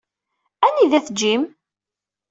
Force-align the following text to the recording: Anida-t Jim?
Anida-t 0.65 1.09
Jim? 1.19 1.43